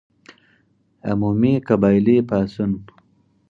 عمومي 1.09 1.53
قبایلي 1.67 2.17
پاڅون. 2.29 2.71